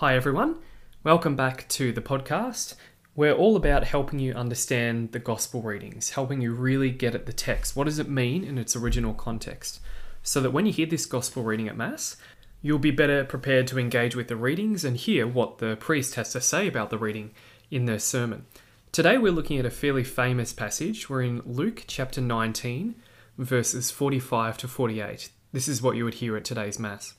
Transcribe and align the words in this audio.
Hi, 0.00 0.14
everyone. 0.14 0.58
Welcome 1.02 1.34
back 1.34 1.68
to 1.70 1.90
the 1.90 2.00
podcast. 2.00 2.76
We're 3.16 3.34
all 3.34 3.56
about 3.56 3.82
helping 3.82 4.20
you 4.20 4.32
understand 4.32 5.10
the 5.10 5.18
gospel 5.18 5.60
readings, 5.60 6.10
helping 6.10 6.40
you 6.40 6.54
really 6.54 6.92
get 6.92 7.16
at 7.16 7.26
the 7.26 7.32
text. 7.32 7.74
What 7.74 7.86
does 7.86 7.98
it 7.98 8.08
mean 8.08 8.44
in 8.44 8.58
its 8.58 8.76
original 8.76 9.12
context? 9.12 9.80
So 10.22 10.40
that 10.40 10.52
when 10.52 10.66
you 10.66 10.72
hear 10.72 10.86
this 10.86 11.04
gospel 11.04 11.42
reading 11.42 11.66
at 11.66 11.76
Mass, 11.76 12.16
you'll 12.62 12.78
be 12.78 12.92
better 12.92 13.24
prepared 13.24 13.66
to 13.66 13.78
engage 13.80 14.14
with 14.14 14.28
the 14.28 14.36
readings 14.36 14.84
and 14.84 14.96
hear 14.96 15.26
what 15.26 15.58
the 15.58 15.74
priest 15.74 16.14
has 16.14 16.30
to 16.30 16.40
say 16.40 16.68
about 16.68 16.90
the 16.90 16.98
reading 16.98 17.32
in 17.68 17.86
their 17.86 17.98
sermon. 17.98 18.46
Today 18.92 19.18
we're 19.18 19.32
looking 19.32 19.58
at 19.58 19.66
a 19.66 19.68
fairly 19.68 20.04
famous 20.04 20.52
passage. 20.52 21.10
We're 21.10 21.22
in 21.22 21.42
Luke 21.44 21.82
chapter 21.88 22.20
19, 22.20 22.94
verses 23.36 23.90
45 23.90 24.58
to 24.58 24.68
48. 24.68 25.30
This 25.50 25.66
is 25.66 25.82
what 25.82 25.96
you 25.96 26.04
would 26.04 26.14
hear 26.14 26.36
at 26.36 26.44
today's 26.44 26.78
Mass. 26.78 27.14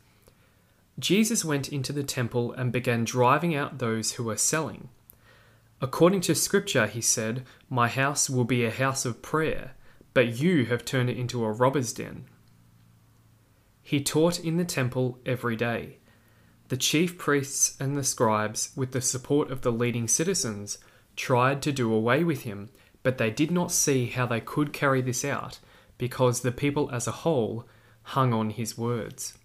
Jesus 0.99 1.45
went 1.45 1.69
into 1.69 1.93
the 1.93 2.03
temple 2.03 2.51
and 2.51 2.71
began 2.71 3.05
driving 3.05 3.55
out 3.55 3.77
those 3.79 4.13
who 4.13 4.23
were 4.25 4.37
selling. 4.37 4.89
According 5.81 6.21
to 6.21 6.35
Scripture, 6.35 6.87
he 6.87 7.01
said, 7.01 7.45
My 7.69 7.87
house 7.87 8.29
will 8.29 8.43
be 8.43 8.65
a 8.65 8.71
house 8.71 9.05
of 9.05 9.21
prayer, 9.21 9.71
but 10.13 10.39
you 10.39 10.65
have 10.65 10.83
turned 10.83 11.09
it 11.09 11.17
into 11.17 11.45
a 11.45 11.51
robber's 11.51 11.93
den. 11.93 12.25
He 13.81 14.03
taught 14.03 14.39
in 14.39 14.57
the 14.57 14.65
temple 14.65 15.19
every 15.25 15.55
day. 15.55 15.97
The 16.67 16.77
chief 16.77 17.17
priests 17.17 17.75
and 17.79 17.97
the 17.97 18.03
scribes, 18.03 18.71
with 18.75 18.91
the 18.91 19.01
support 19.01 19.49
of 19.49 19.61
the 19.61 19.71
leading 19.71 20.07
citizens, 20.07 20.77
tried 21.15 21.61
to 21.63 21.71
do 21.71 21.91
away 21.93 22.23
with 22.23 22.43
him, 22.43 22.69
but 23.01 23.17
they 23.17 23.31
did 23.31 23.49
not 23.49 23.71
see 23.71 24.07
how 24.07 24.25
they 24.25 24.41
could 24.41 24.73
carry 24.73 25.01
this 25.01 25.23
out, 25.23 25.59
because 25.97 26.41
the 26.41 26.51
people 26.51 26.89
as 26.91 27.07
a 27.07 27.23
whole 27.23 27.65
hung 28.03 28.33
on 28.33 28.51
his 28.51 28.77
words. 28.77 29.38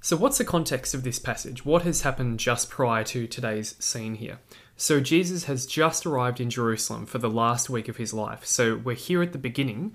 So, 0.00 0.16
what's 0.16 0.38
the 0.38 0.44
context 0.44 0.94
of 0.94 1.02
this 1.02 1.18
passage? 1.18 1.64
What 1.64 1.82
has 1.82 2.02
happened 2.02 2.38
just 2.38 2.70
prior 2.70 3.02
to 3.04 3.26
today's 3.26 3.74
scene 3.80 4.14
here? 4.14 4.38
So, 4.76 5.00
Jesus 5.00 5.44
has 5.44 5.66
just 5.66 6.06
arrived 6.06 6.40
in 6.40 6.50
Jerusalem 6.50 7.04
for 7.04 7.18
the 7.18 7.28
last 7.28 7.68
week 7.68 7.88
of 7.88 7.96
his 7.96 8.14
life. 8.14 8.46
So, 8.46 8.76
we're 8.76 8.94
here 8.94 9.22
at 9.22 9.32
the 9.32 9.38
beginning 9.38 9.94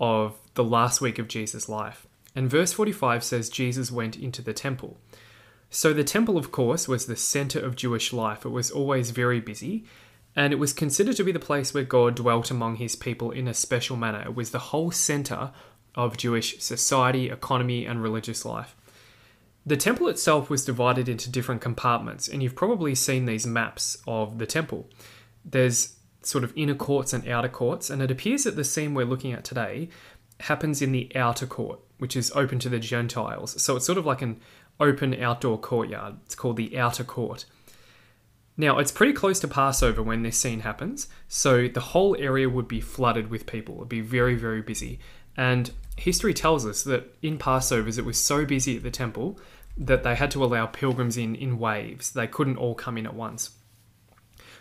of 0.00 0.36
the 0.54 0.64
last 0.64 1.00
week 1.00 1.20
of 1.20 1.28
Jesus' 1.28 1.68
life. 1.68 2.08
And 2.34 2.50
verse 2.50 2.72
45 2.72 3.22
says 3.22 3.48
Jesus 3.48 3.92
went 3.92 4.16
into 4.16 4.42
the 4.42 4.52
temple. 4.52 4.98
So, 5.70 5.92
the 5.92 6.02
temple, 6.02 6.36
of 6.36 6.50
course, 6.50 6.88
was 6.88 7.06
the 7.06 7.16
center 7.16 7.60
of 7.60 7.76
Jewish 7.76 8.12
life. 8.12 8.44
It 8.44 8.50
was 8.50 8.72
always 8.72 9.10
very 9.12 9.40
busy, 9.40 9.84
and 10.34 10.52
it 10.52 10.58
was 10.58 10.72
considered 10.72 11.16
to 11.16 11.24
be 11.24 11.32
the 11.32 11.38
place 11.38 11.72
where 11.72 11.84
God 11.84 12.16
dwelt 12.16 12.50
among 12.50 12.76
his 12.76 12.96
people 12.96 13.30
in 13.30 13.46
a 13.46 13.54
special 13.54 13.96
manner. 13.96 14.22
It 14.22 14.34
was 14.34 14.50
the 14.50 14.58
whole 14.58 14.90
center 14.90 15.52
of 15.94 16.16
Jewish 16.16 16.60
society, 16.60 17.30
economy, 17.30 17.86
and 17.86 18.02
religious 18.02 18.44
life. 18.44 18.75
The 19.66 19.76
temple 19.76 20.06
itself 20.06 20.48
was 20.48 20.64
divided 20.64 21.08
into 21.08 21.28
different 21.28 21.60
compartments, 21.60 22.28
and 22.28 22.40
you've 22.40 22.54
probably 22.54 22.94
seen 22.94 23.26
these 23.26 23.46
maps 23.46 23.98
of 24.06 24.38
the 24.38 24.46
temple. 24.46 24.88
There's 25.44 25.96
sort 26.22 26.44
of 26.44 26.52
inner 26.54 26.76
courts 26.76 27.12
and 27.12 27.26
outer 27.28 27.48
courts, 27.48 27.90
and 27.90 28.00
it 28.00 28.10
appears 28.10 28.44
that 28.44 28.54
the 28.54 28.62
scene 28.62 28.94
we're 28.94 29.06
looking 29.06 29.32
at 29.32 29.42
today 29.42 29.88
happens 30.40 30.80
in 30.82 30.92
the 30.92 31.10
outer 31.16 31.46
court, 31.46 31.80
which 31.98 32.16
is 32.16 32.30
open 32.36 32.60
to 32.60 32.68
the 32.68 32.78
Gentiles. 32.78 33.60
So 33.60 33.74
it's 33.74 33.86
sort 33.86 33.98
of 33.98 34.06
like 34.06 34.22
an 34.22 34.40
open 34.78 35.20
outdoor 35.20 35.58
courtyard. 35.58 36.16
It's 36.26 36.36
called 36.36 36.56
the 36.56 36.78
outer 36.78 37.04
court. 37.04 37.44
Now, 38.56 38.78
it's 38.78 38.92
pretty 38.92 39.12
close 39.12 39.40
to 39.40 39.48
Passover 39.48 40.02
when 40.02 40.22
this 40.22 40.38
scene 40.38 40.60
happens, 40.60 41.08
so 41.26 41.66
the 41.68 41.80
whole 41.80 42.16
area 42.18 42.48
would 42.48 42.68
be 42.68 42.80
flooded 42.80 43.30
with 43.30 43.46
people. 43.46 43.76
It'd 43.76 43.88
be 43.88 44.00
very, 44.00 44.36
very 44.36 44.62
busy. 44.62 45.00
And 45.36 45.72
history 45.96 46.34
tells 46.34 46.66
us 46.66 46.82
that 46.84 47.16
in 47.22 47.38
Passovers, 47.38 47.98
it 47.98 48.04
was 48.04 48.20
so 48.20 48.44
busy 48.44 48.76
at 48.76 48.82
the 48.82 48.90
temple 48.90 49.38
that 49.76 50.02
they 50.02 50.14
had 50.14 50.30
to 50.30 50.44
allow 50.44 50.66
pilgrims 50.66 51.16
in 51.16 51.34
in 51.34 51.58
waves. 51.58 52.12
They 52.12 52.26
couldn't 52.26 52.56
all 52.56 52.74
come 52.74 52.96
in 52.96 53.06
at 53.06 53.14
once. 53.14 53.50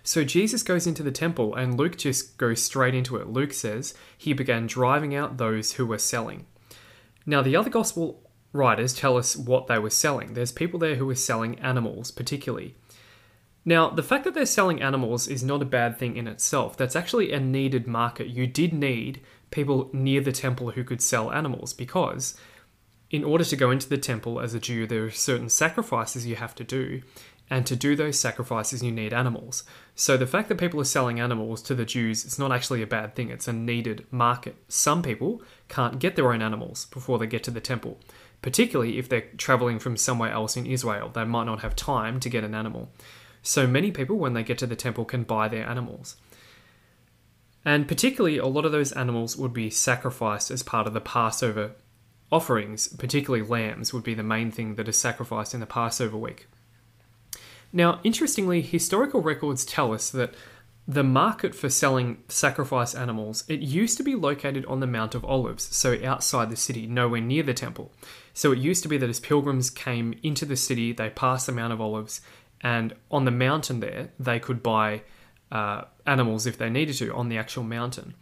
So 0.04 0.24
Jesus 0.24 0.62
goes 0.62 0.86
into 0.86 1.02
the 1.02 1.12
temple, 1.12 1.56
and 1.56 1.78
Luke 1.78 1.98
just 1.98 2.38
goes 2.38 2.62
straight 2.62 2.94
into 2.94 3.16
it. 3.18 3.28
Luke 3.28 3.54
says 3.54 3.96
he 4.16 4.34
began 4.34 4.68
driving 4.68 5.16
out 5.16 5.38
those 5.38 5.74
who 5.74 5.86
were 5.86 5.98
selling. 5.98 6.46
Now, 7.26 7.42
the 7.42 7.56
other 7.56 7.72
gospel 7.72 8.22
writers 8.54 8.94
tell 8.94 9.18
us 9.18 9.36
what 9.36 9.66
they 9.66 9.80
were 9.80 9.90
selling. 9.90 10.34
There's 10.34 10.52
people 10.52 10.80
there 10.80 10.96
who 10.96 11.08
were 11.08 11.16
selling 11.16 11.58
animals, 11.60 12.12
particularly. 12.12 12.76
Now, 13.66 13.90
the 13.90 14.04
fact 14.04 14.26
that 14.26 14.36
they're 14.36 14.46
selling 14.46 14.80
animals 14.80 15.28
is 15.28 15.44
not 15.44 15.64
a 15.64 15.66
bad 15.66 15.98
thing 15.98 16.18
in 16.18 16.28
itself. 16.28 16.78
That's 16.78 16.96
actually 16.96 17.32
a 17.32 17.40
needed 17.40 17.88
market. 17.88 18.28
You 18.28 18.46
did 18.46 18.74
need 18.74 19.22
people 19.52 19.90
near 19.94 20.22
the 20.22 20.32
temple 20.32 20.72
who 20.72 20.84
could 20.84 21.02
sell 21.02 21.32
animals 21.32 21.74
because 21.74 22.38
in 23.10 23.24
order 23.24 23.44
to 23.44 23.56
go 23.56 23.72
into 23.72 23.88
the 23.88 23.98
temple 23.98 24.40
as 24.40 24.54
a 24.54 24.60
Jew, 24.60 24.88
there 24.88 25.06
are 25.06 25.12
certain 25.12 25.50
sacrifices 25.50 26.26
you 26.26 26.36
have 26.36 26.56
to 26.56 26.64
do. 26.64 27.02
And 27.48 27.66
to 27.68 27.76
do 27.76 27.96
those 27.96 28.20
sacrifices, 28.20 28.82
you 28.82 28.92
need 28.92 29.14
animals. 29.14 29.64
So 29.94 30.18
the 30.18 30.26
fact 30.26 30.50
that 30.50 30.58
people 30.58 30.82
are 30.82 30.86
selling 30.86 31.20
animals 31.20 31.62
to 31.64 31.76
the 31.76 31.86
Jews, 31.86 32.26
it's 32.26 32.40
not 32.40 32.52
actually 32.52 32.82
a 32.82 32.88
bad 32.88 33.16
thing. 33.16 33.30
It's 33.30 33.48
a 33.48 33.54
needed 33.54 34.08
market. 34.10 34.56
Some 34.68 35.04
people 35.04 35.44
can't 35.70 36.00
get 36.00 36.16
their 36.16 36.34
own 36.34 36.42
animals 36.42 36.88
before 36.88 37.20
they 37.20 37.28
get 37.28 37.44
to 37.44 37.52
the 37.52 37.62
temple, 37.62 38.00
particularly 38.42 38.98
if 38.98 39.08
they're 39.08 39.30
traveling 39.38 39.78
from 39.78 39.96
somewhere 39.96 40.32
else 40.32 40.58
in 40.58 40.66
Israel. 40.66 41.10
They 41.10 41.24
might 41.24 41.46
not 41.46 41.62
have 41.62 41.76
time 41.76 42.20
to 42.22 42.30
get 42.30 42.44
an 42.44 42.56
animal. 42.56 42.90
So 43.44 43.68
many 43.68 43.92
people, 43.92 44.18
when 44.18 44.34
they 44.34 44.42
get 44.42 44.58
to 44.58 44.68
the 44.68 44.76
temple, 44.76 45.06
can 45.06 45.22
buy 45.22 45.48
their 45.48 45.70
animals. 45.70 46.16
And 47.66 47.88
particularly, 47.88 48.38
a 48.38 48.46
lot 48.46 48.66
of 48.66 48.72
those 48.72 48.92
animals 48.92 49.36
would 49.36 49.52
be 49.52 49.72
sacrificed 49.72 50.52
as 50.52 50.62
part 50.62 50.86
of 50.86 50.94
the 50.94 51.02
Passover 51.02 51.72
offerings, 52.32 52.88
particularly 52.88 53.46
lambs, 53.46 53.92
would 53.92 54.04
be 54.04 54.14
the 54.14 54.24
main 54.24 54.52
thing 54.52 54.76
that 54.76 54.88
is 54.88 54.98
sacrificed 54.98 55.56
in 55.56 55.60
the 55.60 55.66
Passover 55.66 56.16
week. 56.16 56.48
Now, 57.74 58.00
interestingly, 58.04 58.62
historical 58.62 59.22
records 59.22 59.66
tell 59.66 59.94
us 59.94 60.12
that 60.12 60.36
the 60.88 61.04
market 61.04 61.56
for 61.56 61.68
selling 61.68 62.24
sacrifice 62.28 62.94
animals 62.94 63.44
it 63.48 63.60
used 63.60 63.98
to 63.98 64.04
be 64.04 64.14
located 64.14 64.64
on 64.68 64.80
the 64.80 64.88
mount 64.88 65.16
of 65.16 65.26
olives 65.26 65.64
so 65.76 65.98
outside 66.04 66.52
the 66.52 66.56
city 66.56 66.86
nowhere 66.86 67.22
near 67.22 67.42
the 67.42 67.56
temple 67.56 67.92
so 68.36 68.52
it 68.52 68.60
used 68.60 68.84
to 68.84 68.90
be 68.90 68.98
that 68.98 69.10
as 69.10 69.20
pilgrims 69.20 69.72
came 69.72 70.14
into 70.22 70.46
the 70.46 70.56
city 70.56 70.92
they 70.92 71.10
passed 71.10 71.48
the 71.48 71.52
mount 71.52 71.74
of 71.74 71.82
olives 71.82 72.22
and 72.62 72.94
on 73.10 73.26
the 73.26 73.32
mountain 73.32 73.80
there 73.80 74.10
they 74.20 74.40
could 74.40 74.62
buy 74.62 75.02
uh, 75.52 75.84
animals 76.06 76.46
if 76.46 76.58
they 76.58 76.70
needed 76.70 76.96
to 76.96 77.14
on 77.14 77.30
the 77.30 77.38
actual 77.38 77.64
mountain 77.64 78.16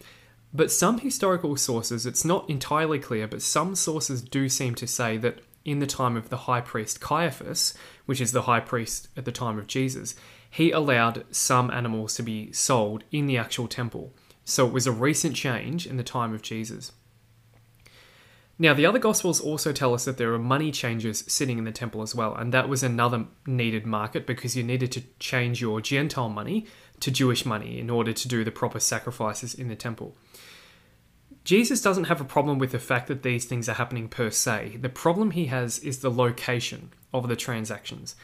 but 0.54 0.72
some 0.72 1.00
historical 1.00 1.56
sources, 1.56 2.06
it's 2.06 2.24
not 2.24 2.48
entirely 2.48 3.00
clear, 3.00 3.28
but 3.28 3.42
some 3.42 3.74
sources 3.76 4.22
do 4.22 4.48
seem 4.48 4.76
to 4.76 4.86
say 4.86 5.18
that 5.18 5.40
in 5.66 5.80
the 5.80 5.88
time 5.88 6.16
of 6.16 6.30
the 6.30 6.38
high 6.38 6.62
priest 6.62 7.02
Caiaphas, 7.02 7.74
which 8.06 8.22
is 8.22 8.34
the 8.34 8.44
high 8.44 8.60
priest 8.60 9.08
at 9.18 9.26
the 9.26 9.32
time 9.32 9.58
of 9.58 9.66
Jesus, 9.66 10.14
he 10.52 10.72
allowed 10.72 11.26
some 11.32 11.72
animals 11.72 12.14
to 12.16 12.24
be 12.24 12.52
sold 12.52 13.04
in 13.12 13.26
the 13.26 13.38
actual 13.38 13.68
temple. 13.68 14.14
So 14.46 14.68
it 14.68 14.74
was 14.74 14.86
a 14.86 14.92
recent 14.92 15.36
change 15.36 15.88
in 15.88 15.98
the 15.98 16.04
time 16.04 16.34
of 16.36 16.44
Jesus. 16.44 16.92
Now, 18.60 18.76
the 18.76 18.86
other 18.86 19.00
Gospels 19.00 19.42
also 19.42 19.72
tell 19.72 19.96
us 19.96 20.06
that 20.06 20.18
there 20.18 20.32
are 20.34 20.40
money 20.40 20.72
changers 20.72 21.24
sitting 21.32 21.58
in 21.58 21.64
the 21.64 21.72
temple 21.72 22.04
as 22.04 22.14
well, 22.14 22.36
and 22.36 22.54
that 22.54 22.70
was 22.70 22.84
another 22.84 23.26
needed 23.48 23.88
market 23.88 24.28
because 24.28 24.56
you 24.56 24.62
needed 24.62 24.92
to 24.92 25.02
change 25.18 25.60
your 25.60 25.82
Gentile 25.82 26.30
money 26.30 26.68
to 27.00 27.12
Jewish 27.12 27.46
money 27.46 27.80
in 27.80 27.90
order 27.90 28.14
to 28.14 28.28
do 28.28 28.44
the 28.44 28.52
proper 28.52 28.80
sacrifices 28.80 29.54
in 29.54 29.68
the 29.68 29.76
temple. 29.76 30.16
Jesus 31.44 31.82
doesn't 31.82 32.06
have 32.06 32.22
a 32.22 32.26
problem 32.26 32.60
with 32.60 32.72
the 32.72 32.80
fact 32.80 33.08
that 33.08 33.24
these 33.24 33.46
things 33.46 33.68
are 33.68 33.74
happening 33.74 34.08
per 34.08 34.30
se. 34.30 34.78
The 34.82 34.88
problem 34.90 35.32
he 35.32 35.48
has 35.48 35.80
is 35.80 36.00
the 36.00 36.12
location 36.12 36.92
of 37.14 37.28
the 37.28 37.36
transactions. 37.36 38.16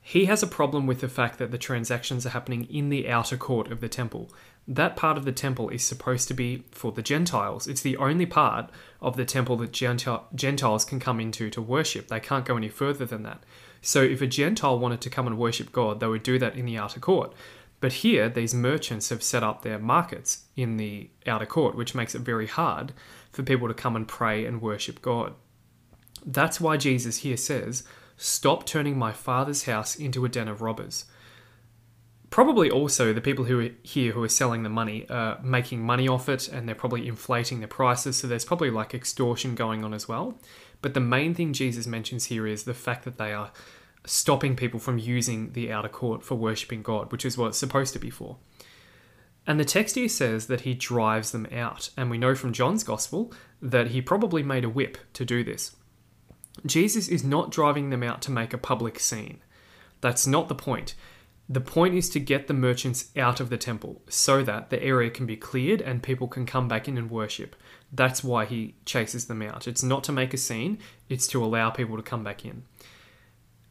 He 0.00 0.24
has 0.24 0.42
a 0.42 0.46
problem 0.46 0.86
with 0.86 1.00
the 1.00 1.08
fact 1.08 1.38
that 1.38 1.50
the 1.50 1.58
transactions 1.58 2.24
are 2.24 2.30
happening 2.30 2.64
in 2.64 2.88
the 2.88 3.08
outer 3.08 3.36
court 3.36 3.70
of 3.70 3.80
the 3.80 3.88
temple. 3.88 4.30
That 4.66 4.96
part 4.96 5.16
of 5.16 5.24
the 5.24 5.32
temple 5.32 5.68
is 5.68 5.84
supposed 5.84 6.28
to 6.28 6.34
be 6.34 6.64
for 6.72 6.92
the 6.92 7.02
Gentiles. 7.02 7.66
It's 7.66 7.82
the 7.82 7.96
only 7.98 8.26
part 8.26 8.70
of 9.00 9.16
the 9.16 9.24
temple 9.24 9.56
that 9.58 9.72
Gentiles 9.72 10.84
can 10.84 10.98
come 10.98 11.20
into 11.20 11.50
to 11.50 11.62
worship. 11.62 12.08
They 12.08 12.20
can't 12.20 12.44
go 12.44 12.56
any 12.56 12.68
further 12.68 13.04
than 13.04 13.22
that. 13.22 13.44
So 13.82 14.02
if 14.02 14.20
a 14.20 14.26
Gentile 14.26 14.78
wanted 14.78 15.00
to 15.02 15.10
come 15.10 15.26
and 15.26 15.38
worship 15.38 15.72
God, 15.72 16.00
they 16.00 16.06
would 16.06 16.22
do 16.22 16.38
that 16.38 16.56
in 16.56 16.66
the 16.66 16.78
outer 16.78 17.00
court. 17.00 17.34
But 17.80 17.94
here, 17.94 18.28
these 18.28 18.54
merchants 18.54 19.08
have 19.10 19.22
set 19.22 19.42
up 19.42 19.62
their 19.62 19.78
markets 19.78 20.44
in 20.56 20.76
the 20.76 21.10
outer 21.26 21.46
court, 21.46 21.76
which 21.76 21.94
makes 21.94 22.14
it 22.14 22.22
very 22.22 22.46
hard 22.46 22.92
for 23.30 23.42
people 23.42 23.68
to 23.68 23.74
come 23.74 23.94
and 23.94 24.08
pray 24.08 24.44
and 24.44 24.60
worship 24.60 25.00
God. 25.00 25.34
That's 26.26 26.60
why 26.60 26.76
Jesus 26.76 27.18
here 27.18 27.36
says, 27.36 27.84
Stop 28.16 28.66
turning 28.66 28.98
my 28.98 29.12
father's 29.12 29.64
house 29.64 29.94
into 29.94 30.24
a 30.24 30.28
den 30.28 30.48
of 30.48 30.60
robbers. 30.60 31.04
Probably 32.30 32.68
also 32.68 33.12
the 33.12 33.20
people 33.20 33.44
who 33.44 33.60
are 33.60 33.70
here 33.82 34.12
who 34.12 34.22
are 34.24 34.28
selling 34.28 34.64
the 34.64 34.68
money 34.68 35.08
are 35.08 35.40
making 35.40 35.80
money 35.80 36.08
off 36.08 36.28
it 36.28 36.48
and 36.48 36.68
they're 36.68 36.74
probably 36.74 37.06
inflating 37.06 37.60
the 37.60 37.68
prices, 37.68 38.16
so 38.16 38.26
there's 38.26 38.44
probably 38.44 38.70
like 38.70 38.92
extortion 38.92 39.54
going 39.54 39.84
on 39.84 39.94
as 39.94 40.08
well. 40.08 40.38
But 40.82 40.94
the 40.94 41.00
main 41.00 41.32
thing 41.34 41.52
Jesus 41.52 41.86
mentions 41.86 42.26
here 42.26 42.46
is 42.46 42.64
the 42.64 42.74
fact 42.74 43.04
that 43.04 43.18
they 43.18 43.32
are 43.32 43.52
stopping 44.04 44.56
people 44.56 44.80
from 44.80 44.98
using 44.98 45.52
the 45.52 45.70
outer 45.72 45.88
court 45.88 46.22
for 46.22 46.34
worshipping 46.34 46.82
God, 46.82 47.12
which 47.12 47.24
is 47.24 47.36
what 47.36 47.48
it's 47.48 47.58
supposed 47.58 47.92
to 47.92 47.98
be 47.98 48.10
for. 48.10 48.36
And 49.46 49.58
the 49.58 49.64
text 49.64 49.94
here 49.94 50.08
says 50.08 50.46
that 50.46 50.60
he 50.60 50.74
drives 50.74 51.32
them 51.32 51.46
out. 51.52 51.90
And 51.96 52.10
we 52.10 52.18
know 52.18 52.34
from 52.34 52.52
John's 52.52 52.84
gospel 52.84 53.32
that 53.62 53.88
he 53.88 54.02
probably 54.02 54.42
made 54.42 54.64
a 54.64 54.68
whip 54.68 54.98
to 55.14 55.24
do 55.24 55.42
this. 55.42 55.74
Jesus 56.66 57.08
is 57.08 57.24
not 57.24 57.50
driving 57.50 57.90
them 57.90 58.02
out 58.02 58.20
to 58.22 58.30
make 58.30 58.52
a 58.52 58.58
public 58.58 58.98
scene. 59.00 59.38
That's 60.00 60.26
not 60.26 60.48
the 60.48 60.54
point. 60.54 60.94
The 61.48 61.62
point 61.62 61.94
is 61.94 62.10
to 62.10 62.20
get 62.20 62.46
the 62.46 62.52
merchants 62.52 63.10
out 63.16 63.40
of 63.40 63.48
the 63.48 63.56
temple 63.56 64.02
so 64.06 64.42
that 64.42 64.68
the 64.68 64.82
area 64.82 65.08
can 65.08 65.24
be 65.24 65.36
cleared 65.36 65.80
and 65.80 66.02
people 66.02 66.28
can 66.28 66.44
come 66.44 66.68
back 66.68 66.86
in 66.86 66.98
and 66.98 67.10
worship. 67.10 67.56
That's 67.90 68.22
why 68.22 68.44
he 68.44 68.74
chases 68.84 69.28
them 69.28 69.40
out. 69.40 69.66
It's 69.66 69.82
not 69.82 70.04
to 70.04 70.12
make 70.12 70.34
a 70.34 70.36
scene, 70.36 70.78
it's 71.08 71.26
to 71.28 71.42
allow 71.42 71.70
people 71.70 71.96
to 71.96 72.02
come 72.02 72.22
back 72.22 72.44
in. 72.44 72.64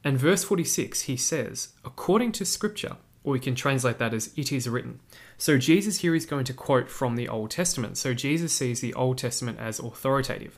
And 0.03 0.17
verse 0.17 0.44
46, 0.44 1.01
he 1.01 1.17
says, 1.17 1.69
according 1.83 2.31
to 2.33 2.45
scripture, 2.45 2.97
or 3.23 3.33
we 3.33 3.39
can 3.39 3.55
translate 3.55 3.97
that 3.97 4.13
as 4.13 4.31
it 4.38 4.51
is 4.51 4.69
written. 4.69 5.01
So 5.38 5.57
Jesus 5.57 5.99
here 5.99 6.15
is 6.15 6.25
going 6.25 6.45
to 6.45 6.53
quote 6.53 6.89
from 6.89 7.15
the 7.15 7.27
Old 7.27 7.51
Testament. 7.51 7.97
So 7.97 8.13
Jesus 8.13 8.53
sees 8.53 8.79
the 8.79 8.94
Old 8.94 9.17
Testament 9.17 9.59
as 9.59 9.79
authoritative. 9.79 10.57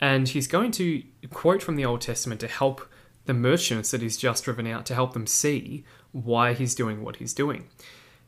And 0.00 0.28
he's 0.28 0.46
going 0.46 0.70
to 0.72 1.02
quote 1.30 1.62
from 1.62 1.76
the 1.76 1.84
Old 1.84 2.02
Testament 2.02 2.40
to 2.40 2.48
help 2.48 2.88
the 3.24 3.34
merchants 3.34 3.90
that 3.90 4.02
he's 4.02 4.16
just 4.16 4.44
driven 4.44 4.66
out 4.66 4.86
to 4.86 4.94
help 4.94 5.12
them 5.12 5.26
see 5.26 5.84
why 6.12 6.52
he's 6.52 6.74
doing 6.74 7.02
what 7.02 7.16
he's 7.16 7.34
doing. 7.34 7.68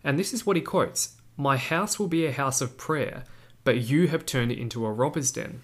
And 0.02 0.18
this 0.18 0.32
is 0.32 0.46
what 0.46 0.56
he 0.56 0.62
quotes 0.62 1.16
My 1.36 1.56
house 1.56 1.98
will 1.98 2.08
be 2.08 2.26
a 2.26 2.32
house 2.32 2.60
of 2.60 2.76
prayer, 2.76 3.24
but 3.62 3.82
you 3.82 4.08
have 4.08 4.26
turned 4.26 4.52
it 4.52 4.58
into 4.58 4.86
a 4.86 4.92
robber's 4.92 5.30
den. 5.30 5.62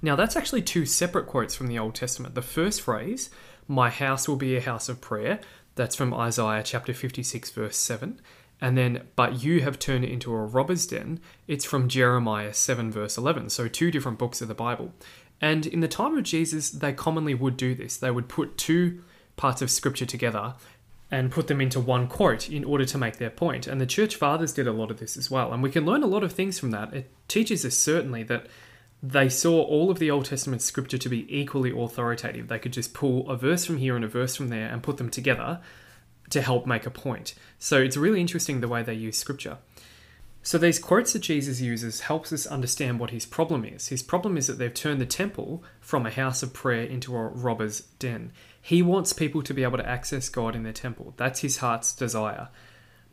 Now, 0.00 0.14
that's 0.14 0.36
actually 0.36 0.62
two 0.62 0.86
separate 0.86 1.26
quotes 1.26 1.54
from 1.54 1.66
the 1.66 1.78
Old 1.78 1.94
Testament. 1.94 2.34
The 2.34 2.42
first 2.42 2.82
phrase, 2.82 3.30
My 3.66 3.90
house 3.90 4.28
will 4.28 4.36
be 4.36 4.56
a 4.56 4.60
house 4.60 4.88
of 4.88 5.00
prayer, 5.00 5.40
that's 5.74 5.96
from 5.96 6.14
Isaiah 6.14 6.62
chapter 6.62 6.92
56, 6.92 7.50
verse 7.50 7.76
7. 7.76 8.20
And 8.60 8.76
then, 8.76 9.06
but 9.14 9.42
you 9.42 9.62
have 9.62 9.78
turned 9.78 10.04
it 10.04 10.10
into 10.10 10.32
a 10.32 10.44
robber's 10.44 10.86
den, 10.86 11.20
it's 11.46 11.64
from 11.64 11.88
Jeremiah 11.88 12.52
7, 12.52 12.90
verse 12.90 13.16
11. 13.16 13.50
So, 13.50 13.68
two 13.68 13.90
different 13.90 14.18
books 14.18 14.40
of 14.40 14.48
the 14.48 14.54
Bible. 14.54 14.92
And 15.40 15.66
in 15.66 15.80
the 15.80 15.88
time 15.88 16.16
of 16.16 16.24
Jesus, 16.24 16.70
they 16.70 16.92
commonly 16.92 17.34
would 17.34 17.56
do 17.56 17.74
this. 17.74 17.96
They 17.96 18.10
would 18.10 18.28
put 18.28 18.58
two 18.58 19.02
parts 19.36 19.62
of 19.62 19.70
scripture 19.70 20.06
together 20.06 20.54
and 21.10 21.30
put 21.30 21.46
them 21.46 21.60
into 21.60 21.80
one 21.80 22.06
quote 22.06 22.50
in 22.50 22.64
order 22.64 22.84
to 22.84 22.98
make 22.98 23.16
their 23.16 23.30
point. 23.30 23.66
And 23.66 23.80
the 23.80 23.86
church 23.86 24.16
fathers 24.16 24.52
did 24.52 24.66
a 24.66 24.72
lot 24.72 24.90
of 24.90 24.98
this 24.98 25.16
as 25.16 25.30
well. 25.30 25.52
And 25.52 25.62
we 25.62 25.70
can 25.70 25.86
learn 25.86 26.02
a 26.02 26.08
lot 26.08 26.24
of 26.24 26.32
things 26.32 26.58
from 26.58 26.70
that. 26.72 26.92
It 26.92 27.10
teaches 27.28 27.64
us 27.64 27.76
certainly 27.76 28.24
that 28.24 28.46
they 29.02 29.28
saw 29.28 29.62
all 29.62 29.90
of 29.90 29.98
the 29.98 30.10
Old 30.10 30.24
Testament 30.24 30.62
scripture 30.62 30.98
to 30.98 31.08
be 31.08 31.26
equally 31.34 31.70
authoritative. 31.70 32.48
They 32.48 32.58
could 32.58 32.72
just 32.72 32.94
pull 32.94 33.28
a 33.30 33.36
verse 33.36 33.64
from 33.64 33.76
here 33.78 33.94
and 33.94 34.04
a 34.04 34.08
verse 34.08 34.34
from 34.34 34.48
there 34.48 34.68
and 34.68 34.82
put 34.82 34.96
them 34.96 35.10
together 35.10 35.60
to 36.30 36.42
help 36.42 36.66
make 36.66 36.84
a 36.84 36.90
point. 36.90 37.34
So 37.58 37.80
it's 37.80 37.96
really 37.96 38.20
interesting 38.20 38.60
the 38.60 38.68
way 38.68 38.82
they 38.82 38.94
use 38.94 39.16
scripture. 39.16 39.58
So 40.42 40.58
these 40.58 40.78
quotes 40.78 41.12
that 41.12 41.20
Jesus 41.20 41.60
uses 41.60 42.02
helps 42.02 42.32
us 42.32 42.46
understand 42.46 42.98
what 42.98 43.10
his 43.10 43.26
problem 43.26 43.64
is. 43.64 43.88
His 43.88 44.02
problem 44.02 44.36
is 44.36 44.46
that 44.46 44.58
they've 44.58 44.72
turned 44.72 45.00
the 45.00 45.06
temple 45.06 45.62
from 45.80 46.06
a 46.06 46.10
house 46.10 46.42
of 46.42 46.54
prayer 46.54 46.84
into 46.84 47.14
a 47.16 47.26
robber's 47.28 47.80
den. 47.98 48.32
He 48.60 48.82
wants 48.82 49.12
people 49.12 49.42
to 49.42 49.54
be 49.54 49.62
able 49.62 49.78
to 49.78 49.88
access 49.88 50.28
God 50.28 50.56
in 50.56 50.62
their 50.62 50.72
temple. 50.72 51.14
That's 51.16 51.40
his 51.40 51.58
heart's 51.58 51.94
desire. 51.94 52.48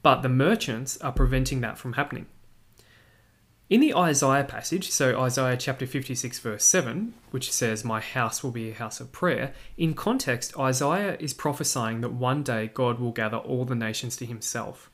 But 0.02 0.22
the 0.22 0.30
merchants 0.30 0.98
are 0.98 1.12
preventing 1.12 1.62
that 1.62 1.78
from 1.78 1.94
happening. 1.94 2.28
In 3.68 3.82
the 3.82 3.96
Isaiah 3.96 4.44
passage, 4.44 4.92
so 4.92 5.20
Isaiah 5.20 5.58
chapter 5.58 5.88
56, 5.88 6.38
verse 6.38 6.64
7, 6.64 7.16
which 7.32 7.52
says, 7.52 7.84
My 7.84 8.00
house 8.00 8.44
will 8.44 8.52
be 8.52 8.70
a 8.70 8.76
house 8.76 9.00
of 9.00 9.12
prayer, 9.12 9.54
in 9.76 9.96
context, 9.96 10.56
Isaiah 10.56 11.18
is 11.20 11.34
prophesying 11.34 12.02
that 12.02 12.14
one 12.14 12.44
day 12.44 12.70
God 12.72 13.00
will 13.00 13.12
gather 13.12 13.38
all 13.38 13.66
the 13.66 13.74
nations 13.74 14.18
to 14.18 14.26
himself. 14.28 14.92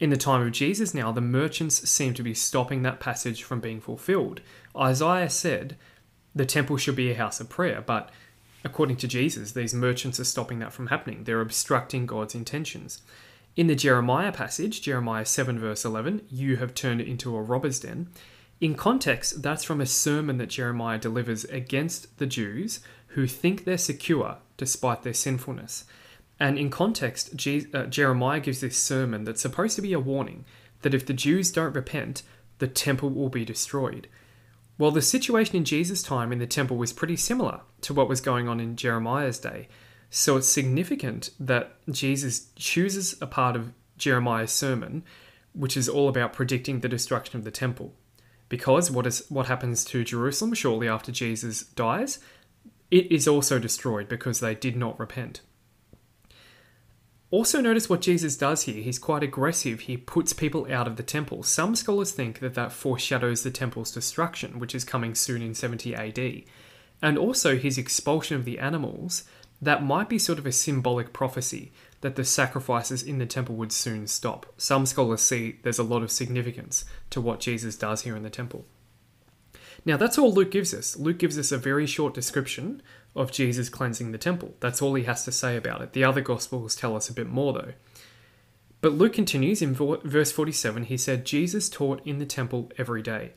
In 0.00 0.10
the 0.10 0.16
time 0.16 0.44
of 0.44 0.50
Jesus 0.50 0.92
now, 0.92 1.12
the 1.12 1.20
merchants 1.20 1.88
seem 1.88 2.14
to 2.14 2.24
be 2.24 2.34
stopping 2.34 2.82
that 2.82 2.98
passage 2.98 3.44
from 3.44 3.60
being 3.60 3.80
fulfilled. 3.80 4.40
Isaiah 4.76 5.30
said 5.30 5.76
the 6.34 6.44
temple 6.44 6.78
should 6.78 6.96
be 6.96 7.12
a 7.12 7.16
house 7.16 7.38
of 7.38 7.48
prayer, 7.48 7.80
but 7.80 8.10
according 8.64 8.96
to 8.96 9.06
Jesus, 9.06 9.52
these 9.52 9.72
merchants 9.72 10.18
are 10.18 10.24
stopping 10.24 10.58
that 10.58 10.72
from 10.72 10.88
happening. 10.88 11.22
They're 11.22 11.40
obstructing 11.40 12.06
God's 12.06 12.34
intentions. 12.34 13.02
In 13.54 13.66
the 13.66 13.74
Jeremiah 13.74 14.32
passage, 14.32 14.80
Jeremiah 14.80 15.26
7, 15.26 15.58
verse 15.58 15.84
11, 15.84 16.22
you 16.30 16.56
have 16.56 16.74
turned 16.74 17.02
it 17.02 17.08
into 17.08 17.36
a 17.36 17.42
robber's 17.42 17.80
den. 17.80 18.08
In 18.62 18.74
context, 18.74 19.42
that's 19.42 19.64
from 19.64 19.80
a 19.80 19.86
sermon 19.86 20.38
that 20.38 20.48
Jeremiah 20.48 20.98
delivers 20.98 21.44
against 21.44 22.18
the 22.18 22.26
Jews 22.26 22.80
who 23.08 23.26
think 23.26 23.64
they're 23.64 23.76
secure 23.76 24.38
despite 24.56 25.02
their 25.02 25.12
sinfulness. 25.12 25.84
And 26.40 26.58
in 26.58 26.70
context, 26.70 27.34
uh, 27.74 27.86
Jeremiah 27.86 28.40
gives 28.40 28.60
this 28.62 28.78
sermon 28.78 29.24
that's 29.24 29.42
supposed 29.42 29.76
to 29.76 29.82
be 29.82 29.92
a 29.92 30.00
warning 30.00 30.46
that 30.80 30.94
if 30.94 31.04
the 31.04 31.12
Jews 31.12 31.52
don't 31.52 31.74
repent, 31.74 32.22
the 32.58 32.68
temple 32.68 33.10
will 33.10 33.28
be 33.28 33.44
destroyed. 33.44 34.08
Well, 34.78 34.90
the 34.90 35.02
situation 35.02 35.56
in 35.56 35.64
Jesus' 35.64 36.02
time 36.02 36.32
in 36.32 36.38
the 36.38 36.46
temple 36.46 36.78
was 36.78 36.92
pretty 36.94 37.16
similar 37.16 37.60
to 37.82 37.92
what 37.92 38.08
was 38.08 38.22
going 38.22 38.48
on 38.48 38.60
in 38.60 38.76
Jeremiah's 38.76 39.38
day. 39.38 39.68
So 40.14 40.36
it's 40.36 40.46
significant 40.46 41.30
that 41.40 41.74
Jesus 41.90 42.48
chooses 42.54 43.16
a 43.22 43.26
part 43.26 43.56
of 43.56 43.72
Jeremiah's 43.96 44.52
sermon, 44.52 45.04
which 45.54 45.74
is 45.74 45.88
all 45.88 46.06
about 46.06 46.34
predicting 46.34 46.80
the 46.80 46.88
destruction 46.88 47.38
of 47.38 47.44
the 47.44 47.50
temple. 47.50 47.94
Because 48.50 48.90
what 48.90 49.06
is 49.06 49.24
what 49.30 49.46
happens 49.46 49.86
to 49.86 50.04
Jerusalem 50.04 50.52
shortly 50.52 50.86
after 50.86 51.10
Jesus 51.10 51.62
dies? 51.62 52.18
It 52.90 53.10
is 53.10 53.26
also 53.26 53.58
destroyed 53.58 54.06
because 54.06 54.40
they 54.40 54.54
did 54.54 54.76
not 54.76 55.00
repent. 55.00 55.40
Also, 57.30 57.62
notice 57.62 57.88
what 57.88 58.02
Jesus 58.02 58.36
does 58.36 58.64
here. 58.64 58.82
He's 58.82 58.98
quite 58.98 59.22
aggressive. 59.22 59.80
He 59.80 59.96
puts 59.96 60.34
people 60.34 60.70
out 60.70 60.86
of 60.86 60.96
the 60.96 61.02
temple. 61.02 61.42
Some 61.42 61.74
scholars 61.74 62.12
think 62.12 62.40
that 62.40 62.52
that 62.52 62.72
foreshadows 62.72 63.44
the 63.44 63.50
temple's 63.50 63.90
destruction, 63.90 64.58
which 64.58 64.74
is 64.74 64.84
coming 64.84 65.14
soon 65.14 65.40
in 65.40 65.54
70 65.54 65.94
AD. 65.94 66.42
And 67.00 67.16
also, 67.16 67.56
his 67.56 67.78
expulsion 67.78 68.36
of 68.36 68.44
the 68.44 68.58
animals 68.58 69.24
that 69.62 69.84
might 69.84 70.08
be 70.08 70.18
sort 70.18 70.40
of 70.40 70.46
a 70.46 70.52
symbolic 70.52 71.12
prophecy 71.12 71.72
that 72.00 72.16
the 72.16 72.24
sacrifices 72.24 73.02
in 73.02 73.18
the 73.18 73.26
temple 73.26 73.54
would 73.54 73.72
soon 73.72 74.08
stop. 74.08 74.52
Some 74.56 74.84
scholars 74.86 75.22
see 75.22 75.60
there's 75.62 75.78
a 75.78 75.84
lot 75.84 76.02
of 76.02 76.10
significance 76.10 76.84
to 77.10 77.20
what 77.20 77.38
Jesus 77.38 77.76
does 77.76 78.02
here 78.02 78.16
in 78.16 78.24
the 78.24 78.30
temple. 78.30 78.66
Now, 79.84 79.96
that's 79.96 80.18
all 80.18 80.32
Luke 80.32 80.50
gives 80.50 80.74
us. 80.74 80.96
Luke 80.96 81.18
gives 81.18 81.38
us 81.38 81.52
a 81.52 81.58
very 81.58 81.86
short 81.86 82.12
description 82.12 82.82
of 83.14 83.32
Jesus 83.32 83.68
cleansing 83.68 84.10
the 84.10 84.18
temple. 84.18 84.54
That's 84.60 84.82
all 84.82 84.94
he 84.94 85.04
has 85.04 85.24
to 85.24 85.32
say 85.32 85.56
about 85.56 85.80
it. 85.80 85.92
The 85.92 86.04
other 86.04 86.20
Gospels 86.20 86.74
tell 86.74 86.96
us 86.96 87.08
a 87.08 87.14
bit 87.14 87.28
more, 87.28 87.52
though. 87.52 87.72
But 88.80 88.92
Luke 88.92 89.12
continues 89.12 89.62
in 89.62 89.74
verse 89.74 90.32
47 90.32 90.84
he 90.84 90.96
said, 90.96 91.24
Jesus 91.24 91.68
taught 91.68 92.04
in 92.04 92.18
the 92.18 92.26
temple 92.26 92.70
every 92.76 93.00
day. 93.00 93.32